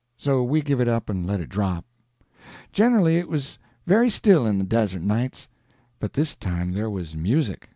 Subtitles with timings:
[0.17, 1.85] So we give it up and let it drop.
[2.71, 5.47] Generly it was very still in the Desert nights,
[5.99, 7.69] but this time there was music.